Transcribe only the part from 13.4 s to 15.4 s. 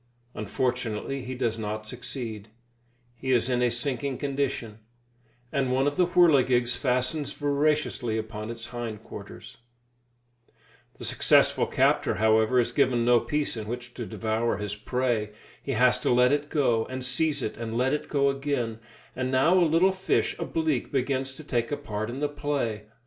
in which to devour his prey.